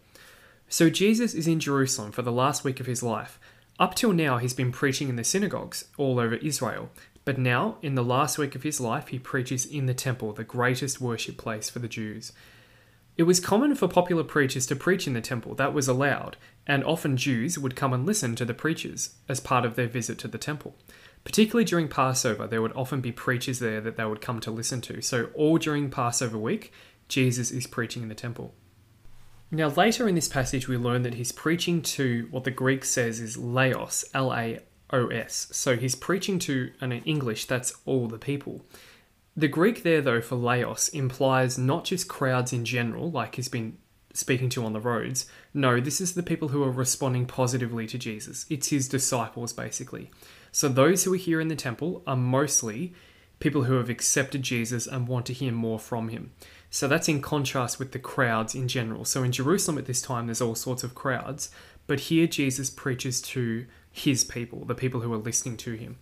So 0.68 0.90
Jesus 0.90 1.36
is 1.36 1.48
in 1.48 1.60
Jerusalem 1.60 2.12
for 2.12 2.24
the 2.24 2.32
last 2.32 2.64
week 2.64 2.80
of 2.80 2.88
his 2.88 3.04
life, 3.04 3.40
up 3.80 3.96
till 3.96 4.14
now, 4.14 4.38
he's 4.38 4.54
been 4.54 4.72
preaching 4.72 5.10
in 5.10 5.16
the 5.16 5.24
synagogues 5.24 5.86
all 5.98 6.20
over 6.20 6.36
Israel, 6.36 6.90
but 7.26 7.38
now, 7.38 7.78
in 7.82 7.96
the 7.96 8.04
last 8.04 8.38
week 8.38 8.56
of 8.56 8.64
his 8.64 8.80
life, 8.80 9.08
he 9.08 9.20
preaches 9.20 9.66
in 9.66 9.88
the 9.88 9.94
temple, 9.94 10.32
the 10.32 10.44
greatest 10.44 11.02
worship 11.02 11.38
place 11.38 11.70
for 11.70 11.80
the 11.80 11.88
Jews. 11.88 12.32
It 13.18 13.24
was 13.24 13.40
common 13.40 13.76
for 13.76 13.88
popular 13.88 14.24
preachers 14.24 14.66
to 14.68 14.76
preach 14.76 15.08
in 15.08 15.14
the 15.14 15.22
temple, 15.22 15.56
that 15.56 15.74
was 15.74 15.88
allowed, 15.88 16.38
and 16.68 16.84
often 16.84 17.18
Jews 17.18 17.58
would 17.58 17.76
come 17.76 17.94
and 17.94 18.06
listen 18.06 18.36
to 18.36 18.46
the 18.46 18.54
preachers 18.54 19.16
as 19.28 19.40
part 19.40 19.66
of 19.66 19.76
their 19.76 19.88
visit 19.88 20.20
to 20.20 20.28
the 20.28 20.38
temple. 20.38 20.76
Particularly 21.24 21.66
during 21.66 21.88
Passover, 21.88 22.46
there 22.46 22.62
would 22.62 22.74
often 22.74 23.02
be 23.02 23.12
preachers 23.12 23.60
there 23.60 23.82
that 23.82 23.98
they 23.98 24.06
would 24.06 24.22
come 24.22 24.40
to 24.42 24.52
listen 24.52 24.80
to. 24.82 25.02
So, 25.02 25.30
all 25.34 25.58
during 25.58 25.90
Passover 25.90 26.38
week, 26.38 26.72
Jesus 27.08 27.50
is 27.50 27.66
preaching 27.66 28.04
in 28.04 28.10
the 28.10 28.16
temple. 28.16 28.54
Now, 29.52 29.68
later 29.70 30.08
in 30.08 30.16
this 30.16 30.28
passage, 30.28 30.68
we 30.68 30.78
learn 30.78 31.04
that 31.04 31.14
he's 31.14 31.32
preaching 31.32 31.82
to 31.84 32.28
what 32.32 32.44
the 32.44 32.52
Greek 32.52 32.84
says 32.84 33.20
is 33.20 33.38
laos, 33.38 34.04
L 34.14 34.34
A 34.34 34.60
O 34.92 35.08
S. 35.08 35.48
So 35.52 35.76
he's 35.76 35.96
preaching 35.96 36.40
to, 36.40 36.72
and 36.82 36.92
in 36.92 37.04
English, 37.04 37.46
that's 37.46 37.74
all 37.86 38.08
the 38.08 38.18
people. 38.18 38.66
The 39.38 39.48
Greek 39.48 39.84
there, 39.84 40.02
though, 40.02 40.22
for 40.22 40.36
laos 40.36 40.88
implies 40.90 41.58
not 41.58 41.86
just 41.86 42.08
crowds 42.08 42.54
in 42.54 42.66
general, 42.66 43.12
like 43.12 43.36
he's 43.36 43.50
been 43.50 43.78
speaking 44.14 44.50
to 44.50 44.64
on 44.64 44.74
the 44.74 44.80
roads. 44.80 45.26
No, 45.54 45.80
this 45.80 46.00
is 46.00 46.14
the 46.14 46.24
people 46.24 46.48
who 46.48 46.64
are 46.64 46.72
responding 46.72 47.26
positively 47.26 47.86
to 47.88 47.98
Jesus. 47.98 48.46
It's 48.50 48.70
his 48.70 48.88
disciples, 48.88 49.52
basically. 49.52 50.10
So 50.52 50.70
those 50.70 51.04
who 51.04 51.14
are 51.14 51.18
here 51.18 51.42
in 51.42 51.50
the 51.50 51.56
temple 51.56 52.02
are 52.08 52.16
mostly 52.16 52.94
people 53.46 53.66
who 53.66 53.76
have 53.76 53.92
accepted 53.92 54.42
Jesus 54.42 54.88
and 54.88 55.08
want 55.08 55.28
to 55.28 55.34
hear 55.34 55.52
more 55.52 55.78
from 55.78 56.10
him. 56.10 56.32
So 56.72 56.88
that's 56.88 57.08
in 57.08 57.22
contrast 57.22 57.78
with 57.78 57.92
the 57.92 58.00
crowds 58.00 58.56
in 58.56 58.68
general. 58.68 59.06
So 59.06 59.22
in 59.22 59.32
Jerusalem 59.32 59.78
at 59.78 59.86
this 59.86 60.02
time, 60.02 60.26
there's 60.26 60.42
all 60.42 60.56
sorts 60.56 60.84
of 60.84 60.96
crowds, 60.96 61.52
but 61.86 62.00
here 62.00 62.26
Jesus 62.26 62.72
preaches 62.72 63.22
to 63.22 63.68
his 63.92 64.24
people, 64.24 64.66
the 64.66 64.74
people 64.74 65.02
who 65.02 65.14
are 65.14 65.18
listening 65.18 65.58
to 65.58 65.74
him. 65.74 66.00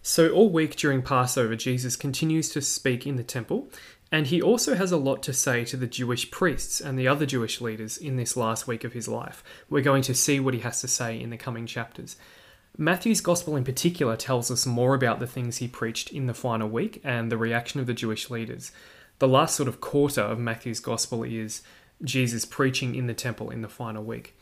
So 0.00 0.28
all 0.28 0.48
week 0.48 0.76
during 0.76 1.02
Passover, 1.02 1.56
Jesus 1.56 1.96
continues 1.96 2.50
to 2.50 2.60
speak 2.60 3.04
in 3.04 3.16
the 3.16 3.24
temple, 3.24 3.68
and 4.12 4.28
he 4.28 4.40
also 4.40 4.76
has 4.76 4.92
a 4.92 4.96
lot 4.96 5.24
to 5.24 5.32
say 5.32 5.64
to 5.64 5.76
the 5.76 5.88
Jewish 5.88 6.30
priests 6.30 6.80
and 6.80 6.96
the 6.96 7.08
other 7.08 7.26
Jewish 7.26 7.60
leaders 7.60 7.98
in 7.98 8.14
this 8.14 8.36
last 8.36 8.68
week 8.68 8.84
of 8.84 8.92
his 8.92 9.08
life. 9.08 9.42
We're 9.68 9.82
going 9.82 10.02
to 10.02 10.14
see 10.14 10.38
what 10.38 10.54
he 10.54 10.60
has 10.60 10.80
to 10.82 10.88
say 10.88 11.20
in 11.20 11.30
the 11.30 11.36
coming 11.36 11.66
chapters. 11.66 12.14
Matthew's 12.78 13.20
Gospel 13.20 13.56
in 13.56 13.64
particular 13.64 14.16
tells 14.16 14.50
us 14.50 14.66
more 14.66 14.94
about 14.94 15.18
the 15.18 15.26
things 15.26 15.56
he 15.56 15.68
preached 15.68 16.12
in 16.12 16.26
the 16.26 16.34
final 16.34 16.68
week 16.68 17.00
and 17.02 17.32
the 17.32 17.38
reaction 17.38 17.80
of 17.80 17.86
the 17.86 17.94
Jewish 17.94 18.28
leaders 18.30 18.70
the 19.18 19.28
last 19.28 19.56
sort 19.56 19.68
of 19.68 19.80
quarter 19.80 20.20
of 20.20 20.38
Matthew's 20.38 20.80
gospel 20.80 21.22
is 21.22 21.62
Jesus 22.02 22.44
preaching 22.44 22.94
in 22.94 23.06
the 23.06 23.14
temple 23.14 23.50
in 23.50 23.62
the 23.62 23.68
final 23.68 24.04
week. 24.04 24.38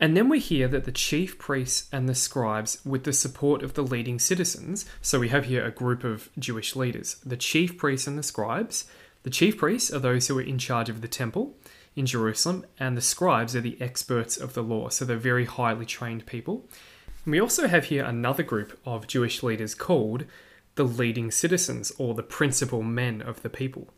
And 0.00 0.16
then 0.16 0.28
we 0.28 0.38
hear 0.38 0.66
that 0.68 0.84
the 0.84 0.92
chief 0.92 1.38
priests 1.38 1.88
and 1.92 2.08
the 2.08 2.14
scribes, 2.14 2.82
with 2.86 3.04
the 3.04 3.12
support 3.12 3.62
of 3.62 3.74
the 3.74 3.82
leading 3.82 4.18
citizens, 4.18 4.86
so 5.02 5.20
we 5.20 5.28
have 5.28 5.44
here 5.44 5.64
a 5.64 5.70
group 5.70 6.04
of 6.04 6.30
Jewish 6.38 6.74
leaders, 6.74 7.16
the 7.24 7.36
chief 7.36 7.76
priests 7.76 8.06
and 8.06 8.18
the 8.18 8.22
scribes. 8.22 8.86
The 9.24 9.30
chief 9.30 9.58
priests 9.58 9.92
are 9.92 9.98
those 9.98 10.26
who 10.26 10.38
are 10.38 10.42
in 10.42 10.56
charge 10.56 10.88
of 10.88 11.02
the 11.02 11.08
temple 11.08 11.54
in 11.96 12.06
Jerusalem, 12.06 12.64
and 12.78 12.96
the 12.96 13.02
scribes 13.02 13.54
are 13.56 13.60
the 13.60 13.80
experts 13.80 14.36
of 14.36 14.54
the 14.54 14.62
law, 14.62 14.88
so 14.88 15.04
they're 15.04 15.16
very 15.16 15.44
highly 15.44 15.86
trained 15.86 16.26
people. 16.26 16.68
And 17.24 17.32
we 17.32 17.40
also 17.40 17.68
have 17.68 17.86
here 17.86 18.04
another 18.04 18.42
group 18.42 18.78
of 18.84 19.06
Jewish 19.06 19.42
leaders 19.42 19.74
called 19.74 20.24
the 20.76 20.84
leading 20.84 21.30
citizens, 21.30 21.92
or 21.98 22.14
the 22.14 22.22
principal 22.22 22.82
men 22.82 23.20
of 23.20 23.42
the 23.42 23.50
people. 23.50 23.88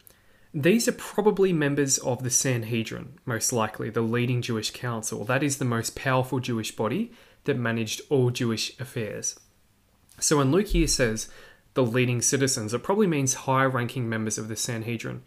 These 0.55 0.89
are 0.89 0.93
probably 0.93 1.53
members 1.53 1.99
of 1.99 2.23
the 2.23 2.31
Sanhedrin, 2.31 3.19
most 3.25 3.53
likely, 3.53 3.89
the 3.89 4.03
leading 4.03 4.43
Jewish 4.43 4.71
council. 4.71 5.25
That 5.25 5.43
is 5.43 5.59
the 5.59 5.65
most 5.65 5.95
powerful 5.95 6.41
Jewish 6.41 6.75
body 6.75 7.13
that 7.45 7.57
managed 7.57 8.03
all 8.11 8.31
Jewish 8.31 8.79
affairs. 8.79 9.39
So 10.19 10.39
when 10.39 10.51
Luke 10.51 10.69
here 10.69 10.87
says 10.87 11.29
the 11.75 11.85
leading 11.85 12.21
citizens, 12.21 12.75
it 12.75 12.83
probably 12.83 13.07
means 13.07 13.35
high 13.35 13.65
ranking 13.65 14.09
members 14.09 14.37
of 14.37 14.49
the 14.49 14.57
Sanhedrin. 14.57 15.23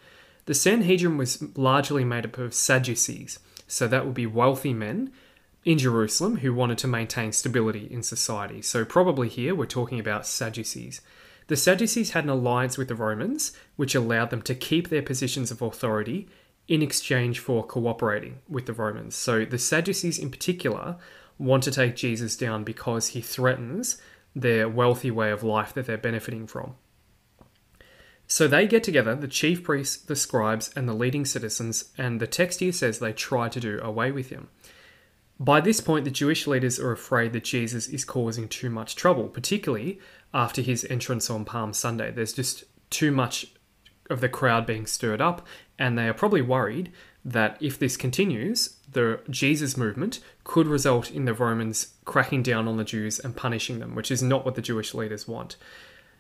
The 0.46 0.54
Sanhedrin 0.54 1.18
was 1.18 1.44
largely 1.58 2.04
made 2.04 2.26
up 2.26 2.38
of 2.38 2.54
Sadducees, 2.54 3.40
so 3.68 3.88
that 3.88 4.06
would 4.06 4.14
be 4.14 4.28
wealthy 4.28 4.74
men 4.74 5.12
in 5.64 5.80
Jerusalem 5.80 6.38
who 6.38 6.54
wanted 6.54 6.78
to 6.80 6.88
maintain 6.88 7.32
stability 7.32 7.88
in 7.90 8.04
society. 8.04 8.62
So, 8.62 8.86
probably 8.86 9.28
here 9.28 9.56
we're 9.56 9.66
talking 9.66 10.00
about 10.00 10.28
Sadducees. 10.28 11.02
The 11.48 11.56
Sadducees 11.56 12.12
had 12.12 12.24
an 12.24 12.30
alliance 12.30 12.78
with 12.78 12.88
the 12.88 12.96
Romans, 12.96 13.54
which 13.76 13.96
allowed 13.96 14.30
them 14.30 14.44
to 14.44 14.56
keep 14.56 14.90
their 14.90 15.02
positions 15.02 15.50
of 15.50 15.62
authority 15.62 16.28
in 16.68 16.82
exchange 16.82 17.40
for 17.40 17.66
cooperating 17.66 18.40
with 18.48 18.66
the 18.68 18.74
Romans. 18.74 19.16
So 19.16 19.46
the 19.46 19.58
Sadducees, 19.60 20.20
in 20.20 20.30
particular, 20.32 20.98
want 21.38 21.64
to 21.64 21.72
take 21.72 21.96
Jesus 21.96 22.38
down 22.38 22.64
because 22.64 23.10
he 23.10 23.22
threatens 23.22 24.02
their 24.36 24.68
wealthy 24.68 25.12
way 25.12 25.32
of 25.32 25.44
life 25.44 25.74
that 25.74 25.86
they're 25.86 25.98
benefiting 25.98 26.48
from. 26.48 26.76
So 28.28 28.48
they 28.48 28.68
get 28.68 28.84
together, 28.84 29.16
the 29.16 29.28
chief 29.28 29.64
priests, 29.64 29.98
the 29.98 30.16
scribes, 30.16 30.72
and 30.76 30.90
the 30.90 30.94
leading 30.94 31.26
citizens, 31.26 31.92
and 31.98 32.20
the 32.20 32.28
text 32.28 32.60
here 32.60 32.72
says 32.72 33.00
they 33.00 33.14
try 33.14 33.50
to 33.50 33.60
do 33.60 33.80
away 33.82 34.12
with 34.12 34.30
him. 34.30 34.50
By 35.40 35.62
this 35.62 35.82
point, 35.82 36.06
the 36.06 36.12
Jewish 36.12 36.48
leaders 36.48 36.80
are 36.80 36.92
afraid 36.92 37.34
that 37.34 37.44
Jesus 37.44 37.88
is 37.88 38.06
causing 38.06 38.48
too 38.48 38.70
much 38.70 38.96
trouble, 38.96 39.28
particularly 39.28 40.00
after 40.34 40.62
his 40.62 40.86
entrance 40.90 41.30
on 41.30 41.46
Palm 41.46 41.74
Sunday. 41.74 42.10
There's 42.10 42.34
just 42.34 42.64
too 42.90 43.12
much 43.12 43.48
of 44.10 44.22
the 44.22 44.30
crowd 44.30 44.66
being 44.66 44.86
stirred 44.86 45.22
up, 45.22 45.46
and 45.78 45.98
they 45.98 46.08
are 46.08 46.14
probably 46.14 46.42
worried 46.42 46.92
that 47.24 47.58
if 47.60 47.78
this 47.78 47.98
continues, 47.98 48.78
the 48.92 49.20
Jesus 49.30 49.76
movement 49.76 50.20
could 50.44 50.68
result 50.68 51.12
in 51.12 51.26
the 51.26 51.34
Romans 51.34 51.94
cracking 52.06 52.44
down 52.44 52.68
on 52.68 52.78
the 52.78 52.84
Jews 52.84 53.20
and 53.20 53.36
punishing 53.36 53.80
them, 53.80 53.96
which 53.96 54.12
is 54.12 54.24
not 54.24 54.46
what 54.46 54.56
the 54.56 54.62
Jewish 54.62 54.94
leaders 54.94 55.28
want. 55.28 55.58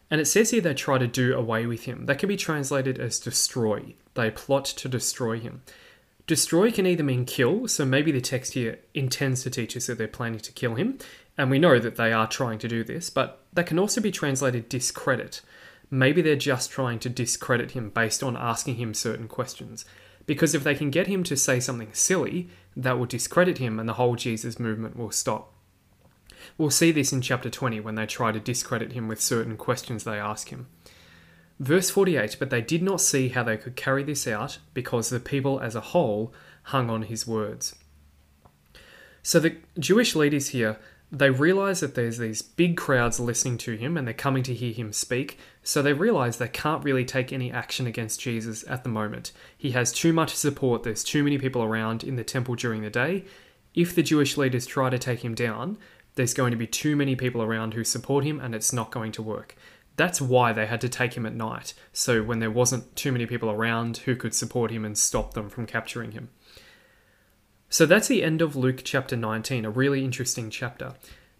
And 0.09 0.21
it 0.21 0.25
says 0.25 0.51
here 0.51 0.61
they 0.61 0.73
try 0.73 0.97
to 0.97 1.07
do 1.07 1.35
away 1.35 1.65
with 1.65 1.85
him. 1.85 2.05
That 2.05 2.19
can 2.19 2.29
be 2.29 2.37
translated 2.37 2.99
as 2.99 3.19
destroy. 3.19 3.95
They 4.13 4.31
plot 4.31 4.65
to 4.65 4.87
destroy 4.87 5.39
him. 5.39 5.63
Destroy 6.27 6.71
can 6.71 6.87
either 6.87 7.03
mean 7.03 7.25
kill, 7.25 7.67
so 7.67 7.85
maybe 7.85 8.11
the 8.11 8.21
text 8.21 8.53
here 8.53 8.79
intends 8.93 9.43
to 9.43 9.49
teach 9.49 9.77
us 9.77 9.87
that 9.87 9.97
they're 9.97 10.07
planning 10.07 10.39
to 10.39 10.51
kill 10.51 10.73
him, 10.75 10.97
and 11.37 11.51
we 11.51 11.59
know 11.59 11.77
that 11.77 11.97
they 11.97 12.11
are 12.11 12.27
trying 12.27 12.57
to 12.59 12.67
do 12.67 12.83
this, 12.83 13.11
but 13.11 13.43
that 13.53 13.67
can 13.67 13.77
also 13.77 14.01
be 14.01 14.11
translated 14.11 14.67
discredit. 14.67 15.41
Maybe 15.91 16.23
they're 16.23 16.35
just 16.35 16.71
trying 16.71 16.97
to 16.99 17.09
discredit 17.09 17.71
him 17.71 17.89
based 17.89 18.23
on 18.23 18.35
asking 18.35 18.75
him 18.75 18.93
certain 18.95 19.27
questions. 19.27 19.85
Because 20.25 20.55
if 20.55 20.63
they 20.63 20.73
can 20.73 20.89
get 20.89 21.05
him 21.05 21.23
to 21.23 21.37
say 21.37 21.59
something 21.59 21.93
silly, 21.93 22.49
that 22.75 22.97
will 22.97 23.05
discredit 23.05 23.59
him 23.59 23.79
and 23.79 23.87
the 23.87 23.93
whole 23.93 24.15
Jesus 24.15 24.59
movement 24.59 24.97
will 24.97 25.11
stop. 25.11 25.53
We'll 26.57 26.69
see 26.69 26.91
this 26.91 27.11
in 27.13 27.21
chapter 27.21 27.49
20 27.49 27.79
when 27.79 27.95
they 27.95 28.05
try 28.05 28.31
to 28.31 28.39
discredit 28.39 28.93
him 28.93 29.07
with 29.07 29.21
certain 29.21 29.57
questions 29.57 30.03
they 30.03 30.19
ask 30.19 30.49
him. 30.49 30.67
Verse 31.59 31.89
48 31.89 32.37
But 32.39 32.49
they 32.49 32.61
did 32.61 32.83
not 32.83 33.01
see 33.01 33.29
how 33.29 33.43
they 33.43 33.57
could 33.57 33.75
carry 33.75 34.03
this 34.03 34.27
out 34.27 34.59
because 34.73 35.09
the 35.09 35.19
people 35.19 35.59
as 35.59 35.75
a 35.75 35.81
whole 35.81 36.33
hung 36.63 36.89
on 36.89 37.03
his 37.03 37.25
words. 37.27 37.75
So 39.23 39.39
the 39.39 39.57
Jewish 39.79 40.15
leaders 40.15 40.49
here, 40.49 40.77
they 41.11 41.29
realize 41.29 41.79
that 41.79 41.95
there's 41.95 42.17
these 42.17 42.41
big 42.41 42.77
crowds 42.77 43.19
listening 43.19 43.57
to 43.59 43.75
him 43.75 43.97
and 43.97 44.05
they're 44.05 44.13
coming 44.13 44.43
to 44.43 44.53
hear 44.53 44.73
him 44.73 44.91
speak. 44.91 45.39
So 45.63 45.81
they 45.81 45.93
realize 45.93 46.37
they 46.37 46.47
can't 46.47 46.83
really 46.83 47.05
take 47.05 47.31
any 47.31 47.51
action 47.51 47.87
against 47.87 48.19
Jesus 48.19 48.63
at 48.67 48.83
the 48.83 48.89
moment. 48.89 49.31
He 49.57 49.71
has 49.71 49.91
too 49.91 50.13
much 50.13 50.35
support, 50.35 50.83
there's 50.83 51.03
too 51.03 51.23
many 51.23 51.37
people 51.37 51.63
around 51.63 52.03
in 52.03 52.17
the 52.17 52.23
temple 52.23 52.55
during 52.55 52.81
the 52.81 52.89
day. 52.89 53.25
If 53.73 53.93
the 53.93 54.03
Jewish 54.03 54.37
leaders 54.37 54.65
try 54.65 54.89
to 54.89 54.99
take 54.99 55.23
him 55.23 55.35
down, 55.35 55.77
there's 56.15 56.33
going 56.33 56.51
to 56.51 56.57
be 56.57 56.67
too 56.67 56.95
many 56.95 57.15
people 57.15 57.41
around 57.41 57.73
who 57.73 57.83
support 57.83 58.23
him 58.23 58.39
and 58.39 58.55
it's 58.55 58.73
not 58.73 58.91
going 58.91 59.11
to 59.13 59.21
work. 59.21 59.55
That's 59.97 60.19
why 60.19 60.51
they 60.51 60.65
had 60.65 60.81
to 60.81 60.89
take 60.89 61.13
him 61.13 61.25
at 61.25 61.33
night, 61.33 61.73
so 61.93 62.21
when 62.21 62.39
there 62.39 62.51
wasn't 62.51 62.95
too 62.97 63.13
many 63.13 63.25
people 63.25 63.49
around 63.49 63.97
who 63.97 64.15
could 64.15 64.33
support 64.33 64.71
him 64.71 64.83
and 64.83 64.97
stop 64.97 65.33
them 65.33 65.49
from 65.49 65.65
capturing 65.65 66.11
him. 66.11 66.29
So 67.69 67.85
that's 67.85 68.09
the 68.09 68.23
end 68.23 68.41
of 68.41 68.55
Luke 68.57 68.81
chapter 68.83 69.15
19, 69.15 69.63
a 69.63 69.69
really 69.69 70.03
interesting 70.03 70.49
chapter. 70.49 70.95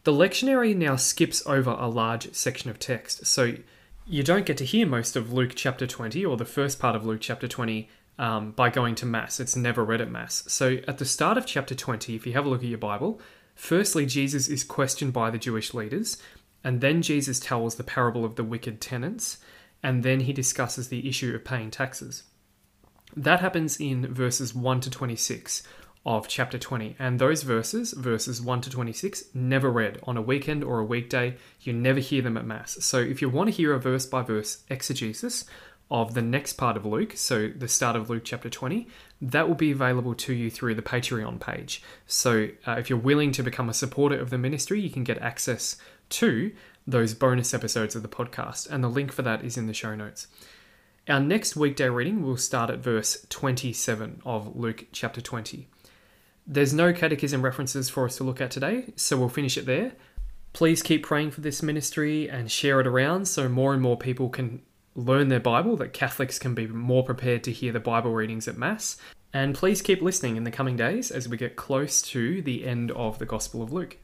The 0.05 0.13
lectionary 0.13 0.75
now 0.75 0.95
skips 0.95 1.45
over 1.45 1.71
a 1.71 1.87
large 1.87 2.33
section 2.33 2.69
of 2.69 2.79
text, 2.79 3.25
so 3.25 3.55
you 4.05 4.23
don't 4.23 4.45
get 4.45 4.57
to 4.57 4.65
hear 4.65 4.85
most 4.85 5.15
of 5.15 5.33
Luke 5.33 5.53
chapter 5.55 5.87
20 5.87 6.23
or 6.23 6.37
the 6.37 6.45
first 6.45 6.79
part 6.79 6.95
of 6.95 7.05
Luke 7.05 7.21
chapter 7.21 7.47
20 7.47 7.89
um, 8.17 8.51
by 8.51 8.69
going 8.69 8.95
to 8.95 9.05
Mass. 9.05 9.39
It's 9.39 9.55
never 9.55 9.83
read 9.83 10.01
at 10.01 10.11
Mass. 10.11 10.43
So 10.47 10.77
at 10.87 10.99
the 10.99 11.05
start 11.05 11.37
of 11.37 11.45
chapter 11.45 11.75
20, 11.75 12.15
if 12.15 12.25
you 12.25 12.33
have 12.33 12.45
a 12.45 12.49
look 12.49 12.61
at 12.61 12.69
your 12.69 12.77
Bible, 12.77 13.19
firstly, 13.55 14.05
Jesus 14.05 14.47
is 14.47 14.63
questioned 14.63 15.13
by 15.13 15.31
the 15.31 15.37
Jewish 15.37 15.73
leaders, 15.73 16.21
and 16.63 16.81
then 16.81 17.01
Jesus 17.01 17.39
tells 17.39 17.75
the 17.75 17.83
parable 17.83 18.23
of 18.23 18.35
the 18.35 18.43
wicked 18.43 18.79
tenants, 18.79 19.37
and 19.81 20.03
then 20.03 20.21
he 20.21 20.33
discusses 20.33 20.89
the 20.89 21.07
issue 21.07 21.33
of 21.33 21.43
paying 21.43 21.71
taxes. 21.71 22.23
That 23.15 23.39
happens 23.39 23.79
in 23.79 24.13
verses 24.13 24.53
1 24.53 24.81
to 24.81 24.89
26 24.89 25.63
of 26.05 26.27
chapter 26.27 26.59
20. 26.59 26.95
And 26.99 27.17
those 27.17 27.43
verses, 27.43 27.93
verses 27.93 28.41
1 28.41 28.61
to 28.61 28.69
26, 28.69 29.25
never 29.33 29.71
read 29.71 29.99
on 30.03 30.17
a 30.17 30.21
weekend 30.21 30.63
or 30.63 30.79
a 30.79 30.85
weekday. 30.85 31.35
You 31.61 31.73
never 31.73 31.99
hear 31.99 32.21
them 32.21 32.37
at 32.37 32.45
Mass. 32.45 32.77
So 32.85 32.99
if 32.99 33.21
you 33.21 33.29
want 33.29 33.49
to 33.49 33.55
hear 33.55 33.73
a 33.73 33.79
verse 33.79 34.05
by 34.05 34.21
verse 34.21 34.63
exegesis 34.69 35.45
of 35.91 36.15
the 36.15 36.21
next 36.21 36.53
part 36.53 36.75
of 36.77 36.85
Luke, 36.85 37.13
so 37.15 37.47
the 37.47 37.67
start 37.67 37.95
of 37.95 38.09
Luke 38.09 38.23
chapter 38.25 38.49
20, 38.49 38.87
that 39.21 39.47
will 39.47 39.55
be 39.55 39.71
available 39.71 40.15
to 40.15 40.33
you 40.33 40.49
through 40.49 40.75
the 40.75 40.81
Patreon 40.81 41.39
page. 41.39 41.81
So 42.07 42.49
uh, 42.65 42.73
if 42.73 42.89
you're 42.89 42.97
willing 42.97 43.31
to 43.33 43.43
become 43.43 43.69
a 43.69 43.73
supporter 43.73 44.19
of 44.19 44.31
the 44.31 44.37
ministry, 44.37 44.81
you 44.81 44.89
can 44.89 45.03
get 45.03 45.19
access 45.19 45.77
to 46.09 46.51
those 46.87 47.13
bonus 47.13 47.53
episodes 47.53 47.95
of 47.95 48.01
the 48.01 48.07
podcast, 48.07 48.69
and 48.69 48.83
the 48.83 48.89
link 48.89 49.11
for 49.11 49.21
that 49.21 49.43
is 49.43 49.57
in 49.57 49.67
the 49.67 49.73
show 49.73 49.95
notes. 49.95 50.27
Our 51.07 51.19
next 51.19 51.55
weekday 51.55 51.89
reading 51.89 52.23
will 52.23 52.37
start 52.37 52.71
at 52.71 52.79
verse 52.79 53.25
27 53.29 54.23
of 54.25 54.55
Luke 54.55 54.87
chapter 54.91 55.21
20. 55.21 55.67
There's 56.47 56.73
no 56.73 56.93
catechism 56.93 57.43
references 57.43 57.89
for 57.89 58.05
us 58.05 58.17
to 58.17 58.23
look 58.23 58.41
at 58.41 58.49
today, 58.49 58.93
so 58.95 59.17
we'll 59.17 59.29
finish 59.29 59.55
it 59.55 59.67
there. 59.67 59.93
Please 60.53 60.81
keep 60.81 61.03
praying 61.03 61.31
for 61.31 61.41
this 61.41 61.61
ministry 61.61 62.29
and 62.29 62.51
share 62.51 62.79
it 62.79 62.87
around 62.87 63.27
so 63.27 63.47
more 63.47 63.73
and 63.73 63.81
more 63.81 63.97
people 63.97 64.29
can 64.29 64.61
learn 64.95 65.27
their 65.27 65.39
Bible, 65.39 65.75
that 65.77 65.93
Catholics 65.93 66.39
can 66.39 66.55
be 66.55 66.67
more 66.67 67.03
prepared 67.03 67.43
to 67.43 67.51
hear 67.51 67.71
the 67.71 67.79
Bible 67.79 68.13
readings 68.13 68.47
at 68.47 68.57
Mass. 68.57 68.97
And 69.33 69.53
please 69.53 69.81
keep 69.81 70.01
listening 70.01 70.37
in 70.37 70.45
the 70.45 70.51
coming 70.51 70.77
days 70.77 71.11
as 71.11 71.27
we 71.27 71.37
get 71.37 71.55
close 71.55 72.01
to 72.03 72.41
the 72.41 72.65
end 72.65 72.91
of 72.91 73.19
the 73.19 73.25
Gospel 73.25 73.61
of 73.61 73.73
Luke. 73.73 73.97